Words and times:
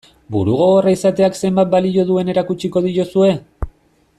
Burugogorra 0.35 0.93
izateak 0.95 1.37
zenbat 1.41 1.69
balio 1.75 2.07
duen 2.13 2.33
erakutsiko 2.35 2.83
diozue? 2.87 3.31